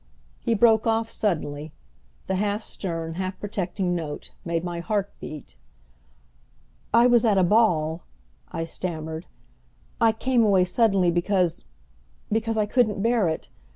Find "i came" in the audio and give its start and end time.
10.01-10.43